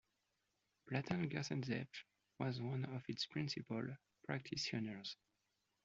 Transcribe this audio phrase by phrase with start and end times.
[0.89, 1.85] Platon Kerzhentsev
[2.39, 3.83] was one of its principal
[4.25, 5.15] practitioners.